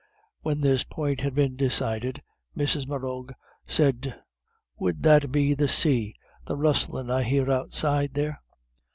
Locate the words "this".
0.61-0.83